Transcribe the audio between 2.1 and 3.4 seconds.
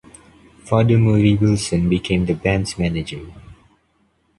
the band's manager.